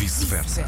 [0.00, 0.64] vice-versa.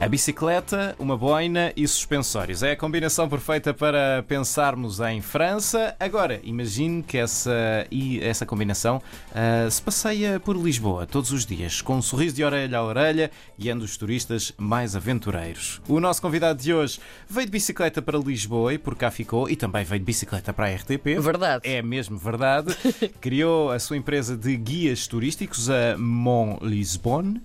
[0.00, 2.62] A bicicleta, uma boina e suspensórios.
[2.62, 5.94] É a combinação perfeita para pensarmos em França.
[6.00, 9.02] Agora, imagine que essa, e essa combinação
[9.32, 13.30] uh, se passeia por Lisboa todos os dias, com um sorriso de orelha a orelha,
[13.58, 15.82] guiando os turistas mais aventureiros.
[15.88, 19.56] O nosso convidado de hoje veio de bicicleta para Lisboa e por cá ficou, e
[19.56, 21.20] também veio de bicicleta para a RTP.
[21.20, 21.68] Verdade.
[21.68, 22.74] É mesmo verdade.
[23.20, 27.42] Criou a sua empresa de guias turísticos, a Mont Lisbonne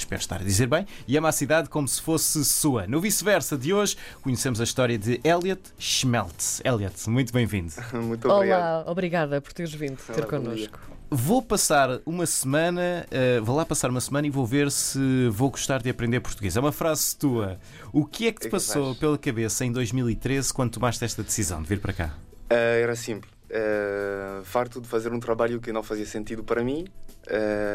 [0.00, 2.86] espero estar a dizer bem, e ama a cidade como se fosse sua.
[2.86, 6.60] No vice-versa de hoje, conhecemos a história de Elliot Schmeltz.
[6.64, 7.72] Elliot, muito bem-vindo.
[7.92, 8.82] muito obrigado.
[8.82, 10.78] Olá, obrigada por teres vindo ter Olá, connosco.
[11.08, 15.50] Vou passar uma semana, uh, vou lá passar uma semana e vou ver se vou
[15.50, 16.56] gostar de aprender português.
[16.56, 17.60] É uma frase tua.
[17.92, 21.68] O que é que te passou pela cabeça em 2013 quando tomaste esta decisão de
[21.68, 22.14] vir para cá?
[22.50, 23.32] Uh, era simples.
[23.46, 26.86] Uh, farto de fazer um trabalho que não fazia sentido para mim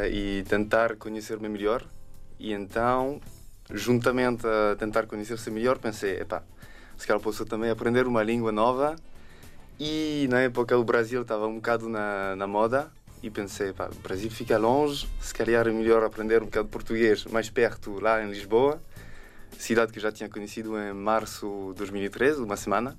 [0.10, 1.86] e tentar conhecer-me melhor
[2.42, 3.22] e então,
[3.72, 6.42] juntamente a tentar conhecer-se melhor, pensei, epá,
[6.98, 8.96] se calhar posso também aprender uma língua nova.
[9.80, 14.32] E na época o Brasil estava um bocado na, na moda e pensei, o Brasil
[14.32, 18.30] fica longe, se calhar é melhor aprender um bocado de português mais perto, lá em
[18.32, 18.82] Lisboa,
[19.52, 22.98] cidade que já tinha conhecido em março de 2013, uma semana.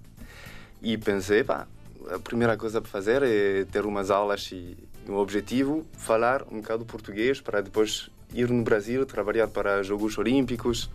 [0.80, 4.76] E pensei, a primeira coisa para fazer é ter umas aulas e
[5.08, 10.90] um objetivo, falar um bocado português para depois ir no Brasil trabalhar para Jogos Olímpicos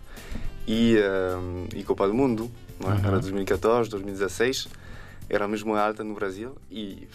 [0.66, 2.50] e, uh, e Copa do Mundo,
[2.80, 2.96] não é?
[2.96, 3.06] uhum.
[3.06, 4.68] era 2014, 2016,
[5.28, 7.08] era mesmo alta no Brasil e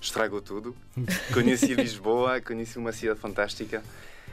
[0.00, 0.74] estragou tudo.
[1.32, 3.82] Conheci Lisboa, conheci uma cidade fantástica,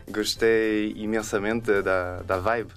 [0.09, 2.71] gostei imensamente da, da vibe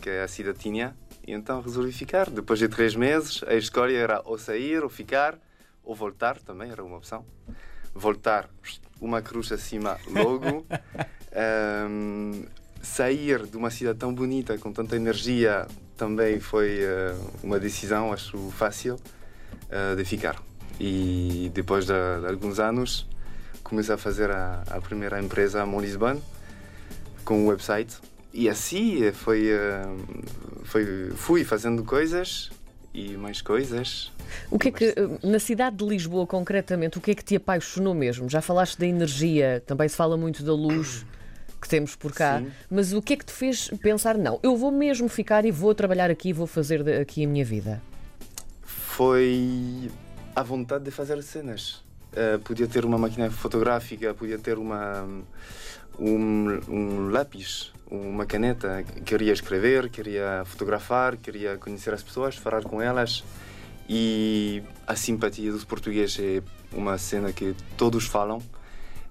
[0.00, 2.30] que a cidade tinha e então resolvi ficar.
[2.30, 5.38] Depois de três meses, a escolha era ou sair, ou ficar,
[5.84, 7.24] ou voltar também, era uma opção.
[7.94, 8.48] Voltar,
[9.00, 10.66] uma cruz acima logo.
[11.32, 12.44] Um,
[12.82, 18.38] sair de uma cidade tão bonita, com tanta energia, também foi uh, uma decisão, acho
[18.50, 20.42] fácil, uh, de ficar.
[20.78, 23.06] E depois de, de, alguns anos,
[23.62, 26.22] comecei a fazer a, a primeira empresa Mon Lisbonne,
[27.24, 27.98] com o website.
[28.32, 32.50] E assim foi, uh, foi, fui fazendo coisas
[32.94, 34.10] e mais coisas.
[34.50, 37.94] O que é que, na cidade de Lisboa, concretamente, o que é que te apaixonou
[37.94, 38.28] mesmo?
[38.28, 41.04] Já falaste da energia, também se fala muito da luz
[41.60, 42.50] que temos por cá, Sim.
[42.70, 45.74] mas o que é que te fez pensar, não, eu vou mesmo ficar e vou
[45.74, 47.82] trabalhar aqui, vou fazer aqui a minha vida?
[48.62, 49.90] Foi
[50.34, 51.82] a vontade de fazer cenas.
[52.12, 55.06] Uh, podia ter uma máquina fotográfica, podia ter uma,
[55.98, 58.82] um, um lápis, uma caneta.
[59.04, 63.22] Queria escrever, queria fotografar, queria conhecer as pessoas, falar com elas.
[63.88, 66.42] E a simpatia dos portugueses é
[66.72, 68.40] uma cena que todos falam.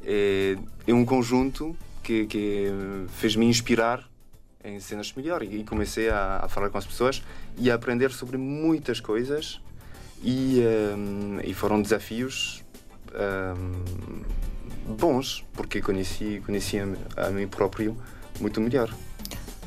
[0.03, 2.71] É, é um conjunto que, que
[3.09, 4.09] fez-me inspirar
[4.63, 7.23] em cenas melhor e comecei a, a, falar com as pessoas
[7.57, 9.61] e a aprender sobre muitas coisas
[10.21, 10.61] e,
[10.95, 12.63] um, e foram desafios
[13.15, 14.23] um,
[14.95, 17.95] bons porque conheci conheci a, a mim próprio
[18.39, 18.93] muito melhor.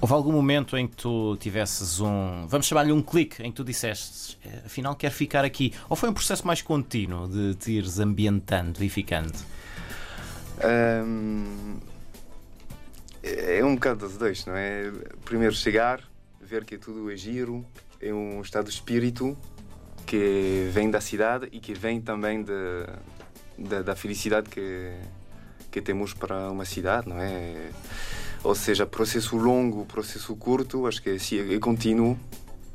[0.01, 3.65] Houve algum momento em que tu tivesses um, vamos chamar-lhe um clique, em que tu
[3.65, 5.73] disseste, eh, afinal quero ficar aqui?
[5.89, 9.33] Ou foi um processo mais contínuo de te ires ambientando e ficando?
[10.65, 11.79] Um,
[13.23, 14.91] é um bocado dos dois, não é?
[15.25, 16.03] Primeiro chegar,
[16.41, 17.65] ver que tudo é giro,
[18.01, 19.37] é um estado de espírito
[20.07, 22.53] que vem da cidade e que vem também de,
[23.57, 24.93] de, da felicidade que,
[25.71, 27.71] que temos para uma cidade, não é?
[28.43, 32.19] Ou seja, processo longo, processo curto, acho que sim, é contínuo,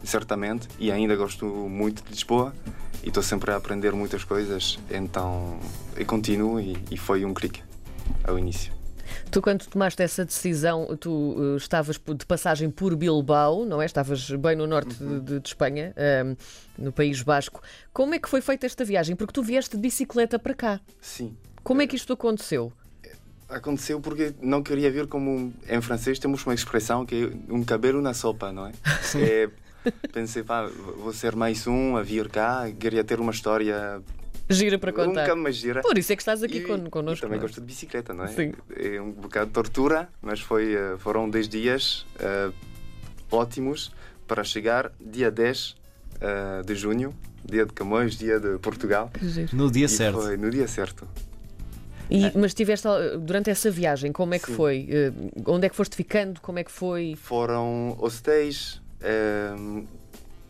[0.03, 2.55] certamente, e ainda gosto muito de Lisboa
[3.03, 5.59] e estou sempre a aprender muitas coisas, então
[5.95, 7.61] é contínuo e, e foi um clique
[8.23, 8.76] ao início.
[9.31, 13.85] Tu, quando tomaste essa decisão, tu uh, estavas de passagem por Bilbao, não é?
[13.85, 15.19] Estavas bem no norte uhum.
[15.19, 16.37] de, de, Espanha, um, ehm,
[16.77, 17.61] no País Basco.
[17.93, 19.15] Como é que foi feita esta viagem?
[19.15, 20.81] Porque tu vieste de bicicleta para cá.
[21.01, 21.35] Sim.
[21.63, 22.71] Como é que isto aconteceu?
[23.49, 25.53] Aconteceu porque não queria vir como.
[25.69, 28.71] Em francês temos uma expressão que é um cabelo na sopa, não é?
[29.15, 29.49] é
[30.11, 30.65] pensei, pá,
[30.97, 34.01] vou ser mais um a vir cá, queria ter uma história
[34.49, 35.21] gira para contar.
[35.21, 35.81] Nunca mais gira.
[35.81, 37.19] Por isso é que estás aqui e, connosco.
[37.19, 37.41] E também é?
[37.41, 38.27] gosto de bicicleta, não é?
[38.27, 38.53] Sim.
[38.75, 42.53] É um bocado de tortura, mas foi, eh, foram 10 dias uh,
[43.31, 43.91] ótimos
[44.27, 45.75] para chegar dia 10 uh,
[46.21, 47.13] eh, de junho,
[47.43, 49.11] dia de Camões, dia de Portugal.
[49.51, 50.21] No dia e certo.
[50.21, 51.07] Foi no dia certo.
[52.09, 52.87] E, mas tiveste
[53.19, 54.55] durante essa viagem, como é que Sim.
[54.55, 54.87] foi?
[54.89, 56.39] Uh, onde é que foste ficando?
[56.39, 57.15] Como é que foi?
[57.17, 58.81] Foram hostéis,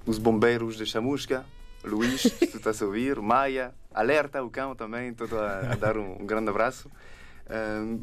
[0.05, 1.43] os bombeiros de Chamusca,
[1.83, 5.97] Luís, se tu estás a ouvir, Maia, Alerta, o cão também, todo a, a dar
[5.97, 6.89] um, um, grande abraço.
[7.49, 8.01] Um,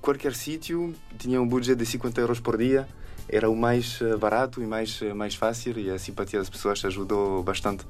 [0.00, 2.88] qualquer sítio tinha um budget de 50 euros por dia.
[3.28, 6.82] Era o mais eh, barato e mais, eh, mais fácil e a simpatia das pessoas
[6.82, 7.84] ajudou bastante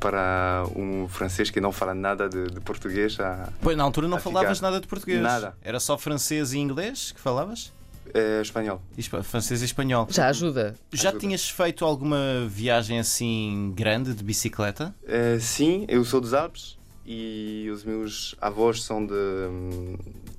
[0.00, 4.18] para um francês que não fala nada de, de português a, Pois na altura não
[4.18, 5.22] falavas nada de português.
[5.22, 5.56] Nada.
[5.62, 7.72] Era só francês e inglês que falavas?
[8.14, 8.80] Eh, espanhol.
[8.96, 10.06] Espa- francês e espanhol.
[10.10, 10.74] Já ajuda.
[10.92, 11.20] Já Ajuda.
[11.20, 14.94] tinhas feito alguma viagem assim grande de bicicleta?
[15.06, 16.76] Eh, sim, eu sou dos Alpes
[17.06, 19.14] e os meus avós são de,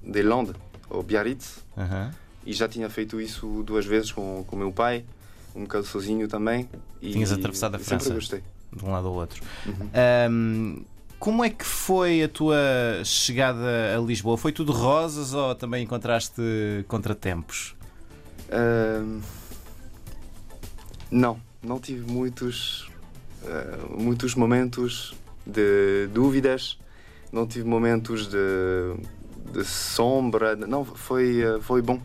[0.04, 0.54] de Lande,
[0.89, 2.13] ou Biarritz, Aham.
[2.45, 5.04] e já tinha feito isso duas vezes com o meu pai,
[5.56, 6.69] um bocado sozinho também.
[7.01, 8.06] E Tinhas atravessado a França.
[8.06, 8.44] Sempre gostei.
[8.71, 9.42] De um lado ao outro.
[9.66, 9.89] Uhum.
[9.94, 10.83] Ahm,
[11.24, 12.58] como é que foi a tua
[13.06, 14.38] chegada a Lisboa?
[14.38, 16.42] Foi tudo rosas ou também encontraste
[16.86, 17.78] contratempos?
[18.52, 19.22] Ahm,
[21.10, 22.92] não, não tive muitos,
[23.46, 25.16] ah, muitos momentos
[25.48, 26.78] de dúvidas,
[27.31, 28.94] não tive momentos de,
[29.54, 30.58] de sombra.
[30.58, 32.02] Não, foi, ah, foi bom.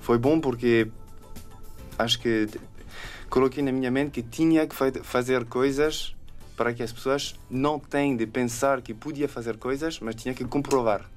[0.00, 0.88] Foi bom porque
[1.96, 2.48] acho que
[3.28, 6.16] coloquei na minha mente que tinha que fa- fazer coisas
[6.60, 10.44] para que as pessoas não tenham de pensar que podia fazer coisas, mas tinha que
[10.44, 11.10] comprovar.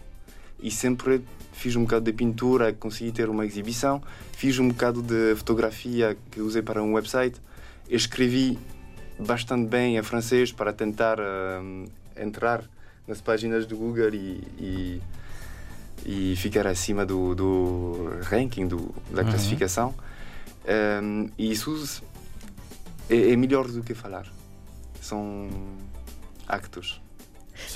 [0.58, 4.02] E sempre fiz um bocado de pintura, consegui ter uma exibição,
[4.32, 7.42] fiz um bocado de fotografia que usei para um website,
[7.90, 8.58] escrevi
[9.20, 12.64] bastante bem em francês para tentar hum, entrar
[13.06, 15.02] nas páginas do Google e, e,
[16.06, 19.30] e ficar acima do, do ranking, do, da Uhum.
[19.30, 19.94] classificação.
[21.04, 22.02] Hum, e isso
[23.10, 24.26] é, é melhor do que falar.
[25.04, 25.50] São
[26.48, 27.02] actos.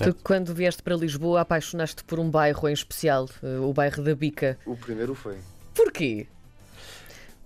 [0.03, 4.15] Tu, quando vieste para Lisboa, apaixonaste por um bairro em especial, eh, o bairro da
[4.15, 4.57] Bica.
[4.65, 5.37] O primeiro foi.
[5.75, 6.25] Porquê?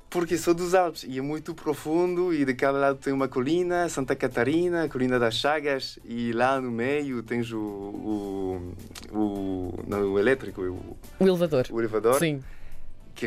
[0.09, 3.87] Porque sou dos Alpes e é muito profundo e de cada lado tem uma colina,
[3.89, 8.73] Santa Catarina, a colina das Chagas e lá no meio tens o, o,
[9.11, 11.65] o, não, o elétrico, o, O elevador.
[11.71, 12.43] o elevador Sim.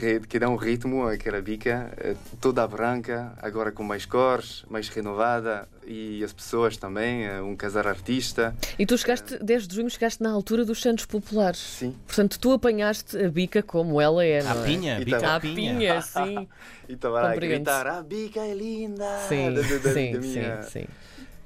[0.00, 4.88] Que, que dá um ritmo àquela bica eh, toda branca, agora com mais cores, mais
[4.88, 8.54] renovada e as pessoas também, eh, um casar artista.
[8.78, 11.60] E tu chegaste, 10 de junho, chegaste na altura dos Santos Populares.
[11.60, 11.94] Sim.
[12.06, 14.64] Portanto, tu apanhaste a bica como ela é, é?
[14.64, 16.00] pinha, E bica À pinha.
[16.02, 16.48] sim.
[16.88, 19.06] E estava lá a gritar, a bica é linda!
[19.28, 20.86] Sim, Da- da- da- sim, da minha- sim, sim.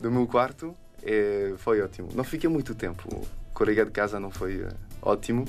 [0.01, 0.75] do meu quarto
[1.05, 2.09] eh, foi ótimo.
[2.15, 3.09] Não fiquei muito tempo.
[3.15, 4.69] O colega de casa não foi eh,
[5.01, 5.45] ótimo,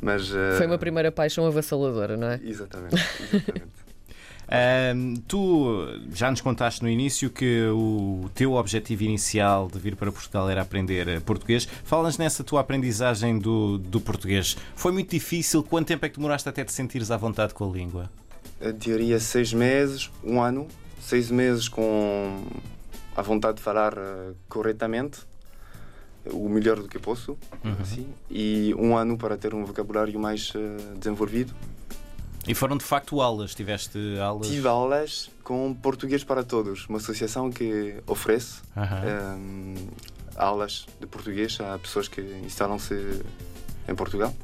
[0.00, 0.32] mas.
[0.34, 2.40] eh, Foi uma primeira paixão avassaladora, não é?
[2.42, 2.94] Exatamente.
[2.94, 3.80] exatamente.
[4.52, 10.10] Ahm, tu já nos contaste no início que o teu objetivo inicial de vir para
[10.10, 11.68] Portugal era aprender eh, português.
[11.84, 14.56] Fala-nos nessa tua aprendizagem do, do português.
[14.74, 15.62] Foi muito difícil?
[15.62, 18.10] Quanto tempo é que demoraste até te sentires à vontade com a língua?
[18.60, 20.66] Eu diria seis meses, um ano,
[21.00, 22.42] seis meses com
[23.16, 25.20] a vontade de falar eh, corretamente,
[26.26, 27.36] o melhor do que posso,
[27.80, 31.54] assim, e um ano para ter um vocabulário mais eh, desenvolvido.
[32.46, 33.54] E foram de facto aulas?
[33.54, 34.46] Tiveste aulas?
[34.48, 39.36] Tive aulas com Português para Todos, uma associação que oferece Aham.
[39.38, 39.74] hum,
[40.36, 43.22] aulas de português a pessoas que instalam-se
[43.88, 44.34] em Portugal.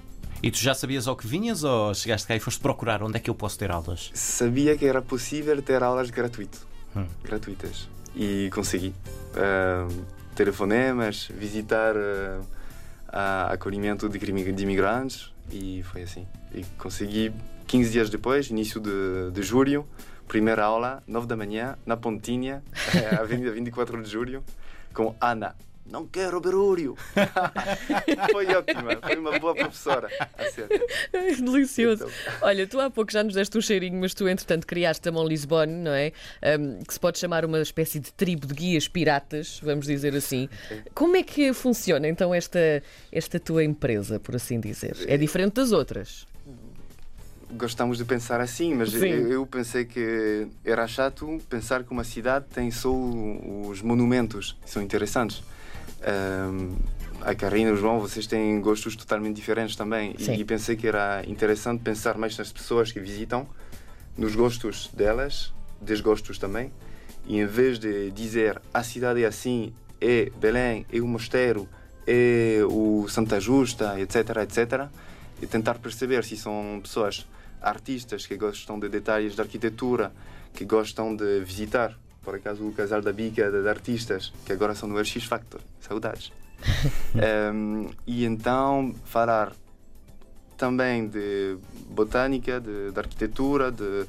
[0.42, 3.20] E tu já sabias ao que vinhas ou chegaste cá e foste procurar onde é
[3.20, 4.10] que eu posso ter aulas?
[4.12, 7.06] Sabia que era possível ter aulas gratuito, Hum.
[7.24, 8.94] gratuitas e consegui.
[9.34, 10.04] Hum,
[10.36, 12.46] telefonemas, visitar uh,
[13.08, 16.26] a acolhimento de, de imigrantes e foi assim.
[16.54, 17.32] E consegui
[17.66, 19.86] 15 dias depois, início de, de julho,
[20.28, 22.62] primeira aula, 9 da manhã, na Pontinha,
[22.94, 24.44] eh, Avenida 24 de Julho,
[24.92, 25.54] com Ana.
[25.88, 26.96] Não quero barulho!
[28.32, 30.08] foi ótima, foi uma boa professora.
[30.36, 30.80] A sério.
[31.40, 32.04] Delicioso.
[32.04, 32.32] Então.
[32.42, 35.26] Olha, tu há pouco já nos deste um cheirinho, mas tu, entretanto, criaste a Mão
[35.26, 36.12] Lisbonne, não é?
[36.42, 40.48] Ahm, que se pode chamar uma espécie de tribo de guias piratas, vamos dizer assim.
[40.92, 44.96] Como é que funciona então esta, esta tua empresa, por assim dizer?
[45.06, 46.26] É diferente das outras.
[47.52, 49.06] gostamos de pensar assim, mas Sim.
[49.06, 54.70] eu, eu pensei que era chato pensar que uma cidade tem só os monumentos, que
[54.70, 55.42] são interessantes.
[56.02, 56.76] Ahm,
[57.22, 60.14] a Karina e o João, vocês têm gostos totalmente diferentes também.
[60.18, 60.34] Sim.
[60.34, 63.46] E, pensei que era interessante pensar mais nas pessoas que visitam,
[64.16, 66.72] nos gostos delas, desgostos também.
[67.26, 71.68] E em vez de dizer a cidade é assim, é Belém, é o Mosteiro,
[72.06, 74.88] é o Santa Justa, etc, etc,
[75.42, 77.26] e tentar perceber se são pessoas
[77.60, 80.12] artistas que gostam de detalhes de arquitetura,
[80.54, 84.74] que gostam de visitar, por acaso o casal da Bica de, de artistas, que agora
[84.74, 86.32] são no RX Factor, saudades.
[87.14, 89.52] Em, e então falar
[90.56, 91.56] também de
[91.88, 94.06] botânica, de, de arquitetura, de,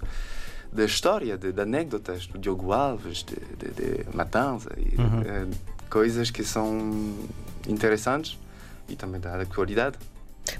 [0.74, 5.48] de história, de, de anedotas do Diogo Alves, de, de, de Matanza, e, eh,
[5.90, 7.16] coisas que são
[7.68, 8.40] interessantes
[8.90, 9.98] e também da atualidade.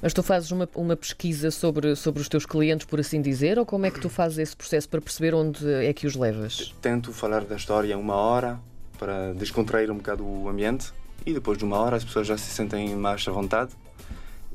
[0.02, 3.66] Mas tu fazes uma, uma pesquisa sobre, sobre os teus clientes, por assim dizer, ou
[3.66, 6.74] como é que tu fazes esse processo para perceber onde é que os levas?
[6.82, 8.60] Tento falar da história uma hora
[9.00, 10.92] para descontrair um bocado o ambiente
[11.26, 13.72] e depois de uma hora as pessoas já se sentem mais à vontade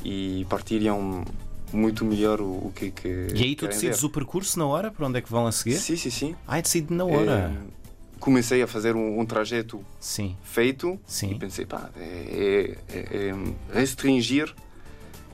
[0.05, 1.25] e partilham
[1.73, 4.07] muito melhor o, o que, que E aí tu decides ver.
[4.07, 5.77] o percurso na hora para onde é que vão a seguir?
[5.77, 6.37] Sim, sim, sim.
[6.47, 7.51] Ai, decide na hora.
[7.55, 7.73] Eh,
[8.21, 10.37] comecei a fazer um, um trajeto Sim.
[10.45, 11.33] feito Sim.
[11.33, 13.31] e pensei, pá, é, é-
[13.73, 14.55] é restringir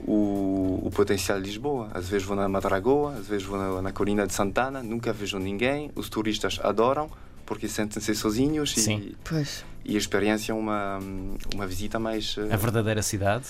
[0.07, 1.89] o, o potencial de Lisboa.
[1.93, 5.39] Às vezes vou na Madragoa, às vezes vou na, na Colina de Santana, nunca vejo
[5.39, 5.91] ninguém.
[5.95, 7.11] Os turistas adoram
[7.45, 9.15] porque sentem-se sozinhos e, Sim.
[9.25, 9.65] Pois.
[9.85, 10.99] e a experiência é uma,
[11.55, 13.47] uma visita mais eh, A verdadeira cidade.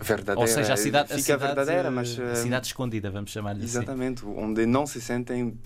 [0.00, 0.40] verdadeira.
[0.40, 2.18] Ou seja, a cidade, a Fica cidade, verdadeira, mas.
[2.18, 3.78] a eh, cidade escondida, vamos chamar-lhe assim.
[3.78, 5.56] Exatamente, onde não se sentem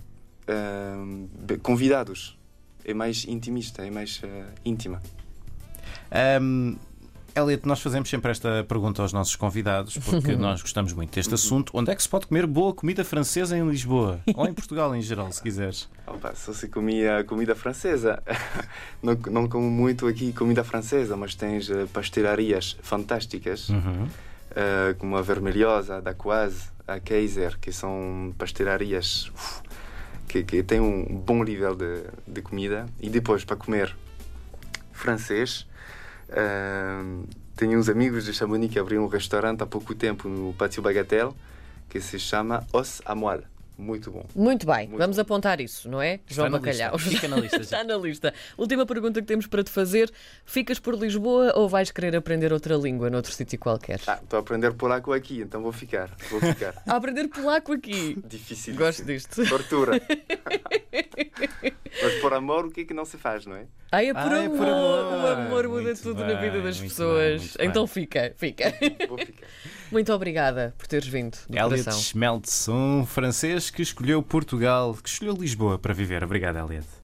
[0.47, 0.93] eh,
[1.39, 2.37] be- convidados.
[2.85, 5.01] É mais intimista, é mais eh, íntima.
[6.41, 6.75] Um,
[7.35, 11.71] Elliot, nós fazemos sempre esta pergunta aos nossos convidados porque nós gostamos muito deste assunto.
[11.75, 14.19] Onde é que se pode comer boa comida francesa em Lisboa?
[14.35, 15.89] Ou em Portugal em geral, se quiseres.
[16.05, 18.21] Opa, só se comia comida francesa.
[19.01, 24.07] não, não como muito aqui comida francesa, mas tens eh, pastelarias fantásticas, Uhum.
[24.55, 29.61] eh, como a Vermelhosa, da Quase, a Kaiser, que são pastelarias uf,
[30.27, 32.85] que, que têm um bom nível de, de comida.
[32.99, 33.95] E depois, para comer
[34.91, 35.65] francês,
[36.33, 37.23] eh,
[37.55, 41.31] tenho uns amigos de Chamonix que abriram um restaurante há pouco tempo no Pátio Bagatelle,
[41.89, 43.53] que se chama Os Moelle.
[43.77, 44.25] Muito bom.
[44.35, 46.15] Muito bem, Muito vamos apontar isso, não é?
[46.15, 46.97] Está João Bacalhau.
[46.97, 47.57] Fica na lista.
[47.61, 48.33] Está na lista.
[48.57, 50.11] Última pergunta que temos para te fazer:
[50.45, 53.99] ficas por Lisboa ou vais querer aprender outra língua noutro sítio qualquer?
[54.05, 56.11] Ah, estou a aprender polaco aqui, então vou ficar.
[56.29, 56.75] Vou ficar.
[56.85, 58.21] A aprender polaco aqui.
[58.27, 58.75] Difícil.
[58.75, 59.47] Gosto disto.
[59.47, 59.99] Tortura.
[62.03, 63.65] Mas por amor, o que é que não se faz, não é?
[63.91, 64.57] Ai, é por, Ai, é amor.
[64.57, 65.03] por amor.
[65.13, 67.17] O amor muda Muito tudo na bem, vida das muito pessoas.
[67.29, 67.67] bem, muito bem.
[67.67, 68.73] então fica, fica.
[69.07, 69.47] Vou ficar.
[69.91, 71.91] Muito obrigada por teres vindo do Elliot.
[71.93, 76.23] Schmeltz, um francês que escolheu Portugal, que escolheu Lisboa para viver.
[76.23, 76.87] Obrigado, Elliot.